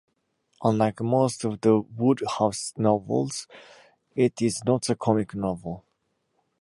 [0.63, 3.45] Unlike most of Wodehouse's novels,
[4.15, 5.85] it is not a comic novel.